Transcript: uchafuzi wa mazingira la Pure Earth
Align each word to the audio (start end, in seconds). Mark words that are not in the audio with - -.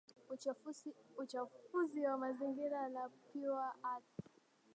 uchafuzi 1.17 2.01
wa 2.07 2.17
mazingira 2.21 2.81
la 2.93 3.05
Pure 3.25 3.67
Earth 3.91 4.13